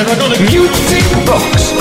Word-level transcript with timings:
Music 0.00 1.04
Box. 1.26 1.74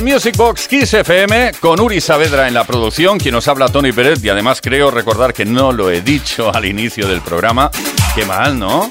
Music 0.00 0.36
Box 0.36 0.68
Kiss 0.68 0.94
FM 0.94 1.52
con 1.58 1.80
Uri 1.80 2.00
Saavedra 2.00 2.46
en 2.46 2.54
la 2.54 2.62
producción, 2.62 3.18
quien 3.18 3.34
nos 3.34 3.48
habla 3.48 3.68
Tony 3.68 3.90
Pérez 3.90 4.22
y 4.22 4.28
además 4.28 4.60
creo 4.60 4.92
recordar 4.92 5.32
que 5.34 5.44
no 5.44 5.72
lo 5.72 5.90
he 5.90 6.02
dicho 6.02 6.54
al 6.54 6.66
inicio 6.66 7.08
del 7.08 7.20
programa. 7.20 7.70
Qué 8.14 8.24
mal, 8.24 8.56
¿no? 8.56 8.88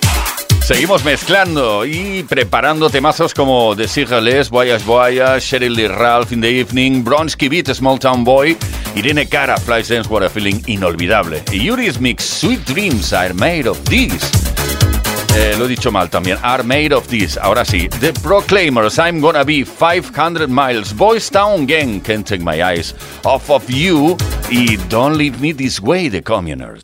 Seguimos 0.65 1.05
mezclando 1.05 1.85
y 1.85 2.23
preparando 2.23 2.89
temazos 2.89 3.33
como 3.33 3.73
The 3.73 3.87
Sigales, 3.87 4.49
Voyage 4.49 4.83
Voyage, 4.83 5.39
Sheryl 5.39 5.73
Lee 5.73 5.87
Ralph 5.87 6.33
in 6.33 6.41
the 6.41 6.59
Evening, 6.59 7.05
Bronsky 7.05 7.47
Beat, 7.47 7.73
Small 7.73 7.99
Town 7.99 8.25
Boy, 8.25 8.57
Irene 8.95 9.27
Cara, 9.29 9.55
Flash 9.57 9.87
Dance, 9.87 10.09
What 10.09 10.23
a 10.23 10.29
Feeling, 10.29 10.61
inolvidable. 10.67 11.41
Y 11.53 11.63
Yuri's 11.63 12.01
Mix, 12.01 12.25
Sweet 12.25 12.65
Dreams 12.65 13.13
are 13.13 13.33
made 13.33 13.69
of 13.69 13.81
this. 13.85 14.50
Eh, 15.35 15.55
lo 15.57 15.65
he 15.65 15.69
dicho 15.69 15.91
mal 15.91 16.09
también. 16.09 16.37
Are 16.41 16.63
made 16.63 16.93
of 16.93 17.07
this. 17.07 17.37
Ahora 17.37 17.63
sí. 17.63 17.87
The 17.99 18.11
Proclaimers, 18.13 18.99
I'm 18.99 19.21
gonna 19.21 19.43
be 19.45 19.63
500 19.63 20.49
miles. 20.49 20.93
Boys 20.93 21.29
Town 21.29 21.65
Gang, 21.65 22.01
can't 22.01 22.27
take 22.27 22.43
my 22.43 22.61
eyes 22.61 22.93
off 23.23 23.49
of 23.49 23.69
you. 23.69 24.17
Y 24.49 24.77
don't 24.89 25.17
leave 25.17 25.39
me 25.39 25.53
this 25.53 25.79
way, 25.79 26.09
the 26.09 26.21
communers. 26.21 26.83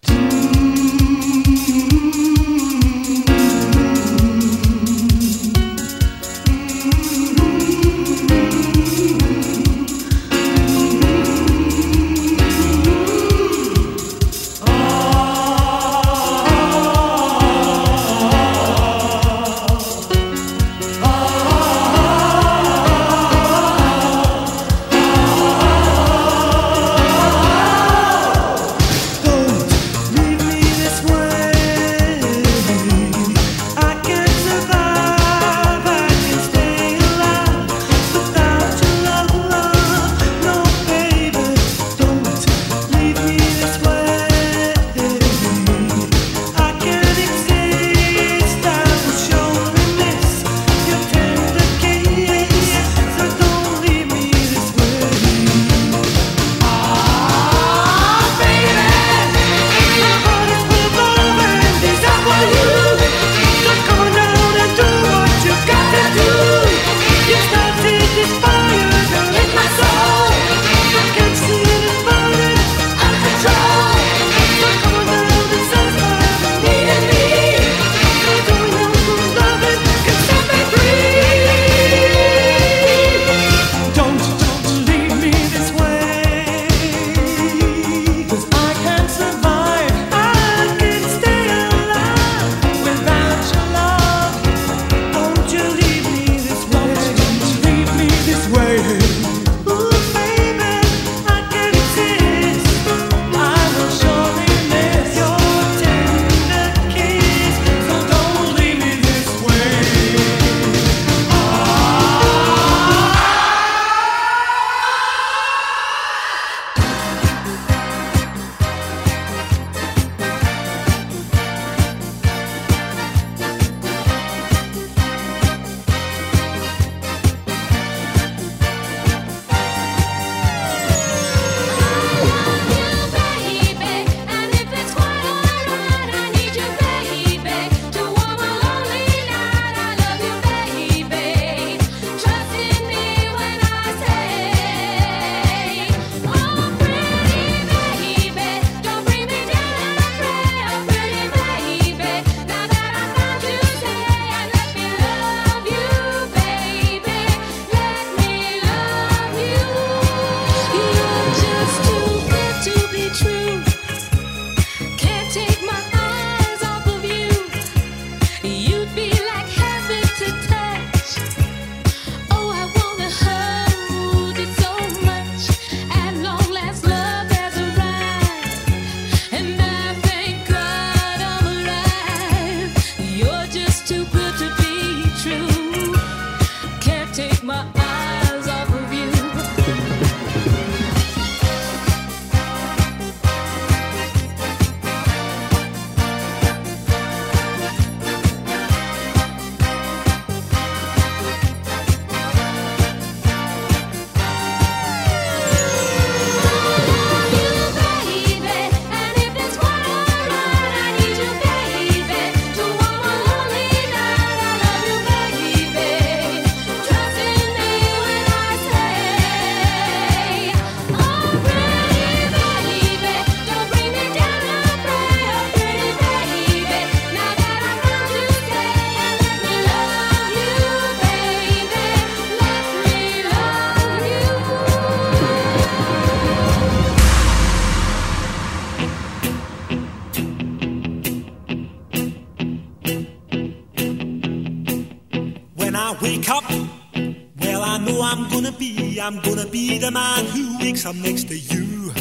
Wakes 250.68 250.86
up 250.86 250.96
next 250.98 251.30
to 251.30 251.38
you. 251.38 251.92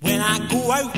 When 0.00 0.20
I 0.20 0.36
go 0.50 0.72
out, 0.72 0.96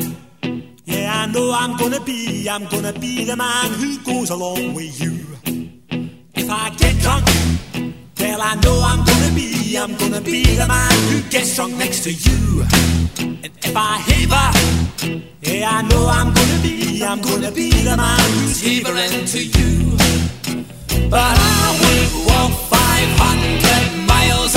yeah, 0.86 1.22
I 1.22 1.26
know 1.26 1.52
I'm 1.52 1.76
gonna 1.76 2.00
be, 2.00 2.48
I'm 2.48 2.64
gonna 2.64 2.94
be 2.94 3.24
the 3.24 3.36
man 3.36 3.70
who 3.78 3.98
goes 4.10 4.30
along 4.30 4.72
with 4.72 4.98
you. 4.98 5.16
If 6.34 6.48
I 6.48 6.70
get 6.80 6.94
drunk, 7.02 7.26
well, 8.18 8.40
I 8.40 8.54
know 8.64 8.76
I'm 8.90 9.04
gonna 9.04 9.34
be, 9.34 9.76
I'm 9.76 9.96
gonna 9.96 10.22
be 10.22 10.42
the 10.56 10.66
man 10.66 10.96
who 11.10 11.20
gets 11.28 11.56
drunk 11.56 11.74
next 11.76 12.04
to 12.04 12.10
you. 12.10 12.64
And 13.20 13.50
if 13.68 13.76
I 13.76 13.98
heaver, 14.08 14.48
yeah, 15.42 15.68
I 15.78 15.82
know 15.82 16.06
I'm 16.08 16.32
gonna 16.32 16.62
be, 16.62 17.04
I'm 17.04 17.20
gonna 17.20 17.52
be 17.52 17.68
the 17.88 17.96
man 17.98 18.30
who's 18.38 18.62
heavering 18.62 19.26
to 19.34 19.40
you. 19.58 19.72
But 21.10 21.36
I 21.36 21.66
would 21.80 22.10
walk 22.28 22.52
500 22.72 24.08
miles 24.08 24.56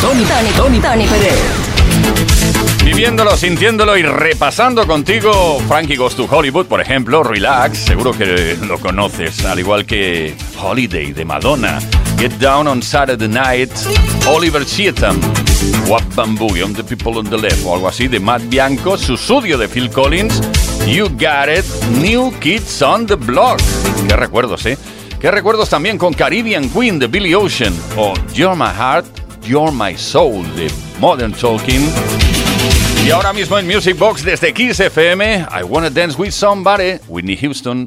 Tony, 0.00 0.24
Tony, 0.24 0.80
Tony, 0.80 0.80
Tony. 0.80 1.06
Viviéndolo, 2.84 3.36
sintiéndolo 3.36 3.96
y 3.96 4.02
repasando 4.02 4.86
contigo 4.86 5.60
Frankie 5.68 5.96
Goes 5.96 6.16
to 6.16 6.26
Hollywood, 6.30 6.66
por 6.66 6.80
ejemplo, 6.80 7.22
Relax, 7.22 7.78
seguro 7.78 8.12
que 8.12 8.56
lo 8.66 8.78
conoces, 8.78 9.44
al 9.44 9.58
igual 9.58 9.84
que 9.84 10.34
Holiday 10.60 11.12
de 11.12 11.24
Madonna, 11.24 11.78
Get 12.18 12.32
Down 12.38 12.66
on 12.66 12.82
Saturday 12.82 13.28
Night, 13.28 13.70
Oliver 14.26 14.64
Cheatham, 14.64 15.20
What 15.86 16.02
Bamboo 16.16 16.64
on 16.64 16.72
the 16.74 16.82
People 16.82 17.18
on 17.18 17.28
the 17.28 17.36
Left, 17.36 17.64
o 17.64 17.74
algo 17.74 17.88
así, 17.88 18.08
de 18.08 18.18
Matt 18.18 18.42
Bianco, 18.48 18.96
Susudio 18.96 19.58
de 19.58 19.68
Phil 19.68 19.90
Collins, 19.90 20.40
You 20.86 21.08
Got 21.10 21.48
It, 21.54 21.64
New 22.00 22.32
Kids 22.40 22.80
on 22.80 23.06
the 23.06 23.16
Block. 23.16 23.60
Qué 24.08 24.16
recuerdos, 24.16 24.64
¿eh? 24.66 24.78
Qué 25.20 25.30
recuerdos 25.30 25.68
también 25.68 25.98
con 25.98 26.14
Caribbean 26.14 26.70
Queen 26.70 26.98
de 26.98 27.08
Billy 27.08 27.34
Ocean 27.34 27.74
o 27.96 28.14
You're 28.34 28.56
My 28.56 28.72
Heart, 28.72 29.17
You're 29.48 29.72
My 29.72 29.96
Soul 29.96 30.44
de 30.56 30.70
Modern 31.00 31.32
Talking. 31.32 31.80
Y 33.06 33.10
ahora 33.10 33.32
mismo 33.32 33.58
en 33.58 33.66
Music 33.66 33.98
Box 33.98 34.22
desde 34.22 34.52
Kiss 34.52 34.78
FM, 34.78 35.46
I 35.50 35.62
Wanna 35.62 35.88
Dance 35.88 36.16
With 36.18 36.32
Somebody, 36.32 36.98
Whitney 37.08 37.34
Houston. 37.38 37.86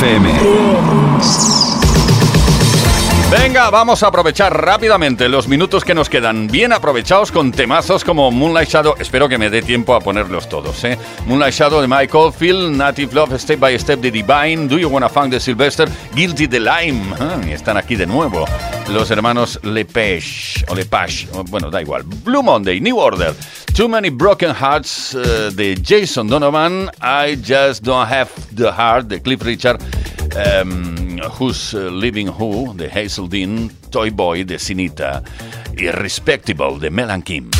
FM. 0.00 0.39
Vamos 3.70 4.02
a 4.02 4.08
aprovechar 4.08 4.64
rápidamente 4.64 5.28
los 5.28 5.46
minutos 5.46 5.84
que 5.84 5.94
nos 5.94 6.08
quedan, 6.08 6.48
bien 6.48 6.72
aprovechados 6.72 7.30
con 7.30 7.52
temazos 7.52 8.04
como 8.04 8.30
Moonlight 8.30 8.68
Shadow. 8.68 8.94
Espero 8.98 9.28
que 9.28 9.38
me 9.38 9.48
dé 9.48 9.62
tiempo 9.62 9.94
a 9.94 10.00
ponerlos 10.00 10.48
todos, 10.48 10.82
¿eh? 10.84 10.98
Moonlight 11.26 11.54
Shadow 11.54 11.80
de 11.80 11.88
Mike 11.88 12.16
Oldfield, 12.16 12.76
Native 12.76 13.14
Love, 13.14 13.38
Step 13.38 13.60
by 13.60 13.78
Step 13.78 14.00
de 14.00 14.10
Divine, 14.10 14.66
Do 14.66 14.78
You 14.78 14.88
Wanna 14.88 15.08
Funk 15.08 15.30
de 15.30 15.40
Sylvester, 15.40 15.88
Guilty 16.14 16.48
the 16.48 16.58
Lime. 16.60 17.14
Ah, 17.18 17.40
están 17.48 17.76
aquí 17.76 17.96
de 17.96 18.06
nuevo 18.06 18.44
los 18.88 19.10
hermanos 19.10 19.58
Lepage 19.62 20.64
o 20.68 20.74
Lepage, 20.74 21.28
bueno, 21.48 21.70
da 21.70 21.80
igual. 21.80 22.02
Blue 22.02 22.42
Monday, 22.42 22.80
New 22.80 22.98
Order. 22.98 23.34
Too 23.74 23.88
Many 23.88 24.10
Broken 24.10 24.50
Hearts 24.50 25.14
uh, 25.14 25.50
de 25.54 25.76
Jason 25.80 26.26
Donovan. 26.26 26.90
I 27.00 27.36
Just 27.36 27.84
Don't 27.84 28.10
Have 28.10 28.30
the 28.54 28.70
Heart 28.70 29.06
de 29.06 29.20
Cliff 29.22 29.42
Richard. 29.42 29.80
Um, 30.34 30.99
Who's 31.28 31.74
uh, 31.74 31.90
Living 31.90 32.28
Who 32.28 32.74
de 32.74 32.88
Hazel 32.88 33.28
Dean. 33.28 33.70
Toy 33.90 34.10
Boy 34.10 34.44
de 34.44 34.58
Sinita. 34.58 35.22
Irrespectable 35.76 36.78
de 36.78 36.90
Melan 36.90 37.22
Kim. 37.22 37.50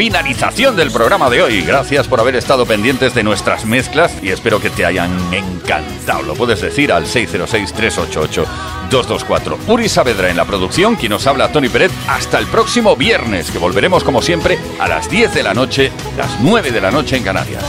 Finalización 0.00 0.76
del 0.76 0.90
programa 0.90 1.28
de 1.28 1.42
hoy. 1.42 1.60
Gracias 1.60 2.08
por 2.08 2.20
haber 2.20 2.34
estado 2.34 2.64
pendientes 2.64 3.12
de 3.12 3.22
nuestras 3.22 3.66
mezclas 3.66 4.16
y 4.22 4.30
espero 4.30 4.58
que 4.58 4.70
te 4.70 4.86
hayan 4.86 5.10
encantado. 5.30 6.22
Lo 6.22 6.34
puedes 6.34 6.62
decir 6.62 6.90
al 6.90 7.04
606-388-224. 7.04 9.58
Uri 9.66 9.90
Saavedra 9.90 10.30
en 10.30 10.38
la 10.38 10.46
producción, 10.46 10.96
quien 10.96 11.10
nos 11.10 11.26
habla 11.26 11.52
Tony 11.52 11.68
Pérez. 11.68 11.92
Hasta 12.08 12.38
el 12.38 12.46
próximo 12.46 12.96
viernes, 12.96 13.50
que 13.50 13.58
volveremos 13.58 14.02
como 14.02 14.22
siempre 14.22 14.58
a 14.78 14.88
las 14.88 15.10
10 15.10 15.34
de 15.34 15.42
la 15.42 15.52
noche, 15.52 15.92
las 16.16 16.40
9 16.40 16.70
de 16.70 16.80
la 16.80 16.90
noche 16.90 17.18
en 17.18 17.22
Canarias. 17.22 17.62